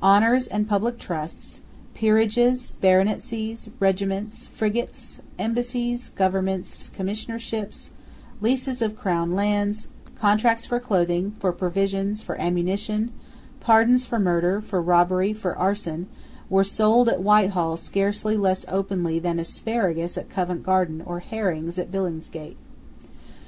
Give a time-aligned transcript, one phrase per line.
[0.00, 1.60] Honours and public trusts,
[1.94, 7.90] peerages, baronetcies, regiments, frigates, embassies, governments, commissionerships,
[8.40, 13.10] leases of crown lands, contracts for clothing, for provisions, for ammunition,
[13.58, 16.06] pardons for murder, for robbery, for arson,
[16.48, 21.90] were sold at Whitehall scarcely less openly than asparagus at Covent Garden or herrings at
[21.90, 22.56] Billingsgate.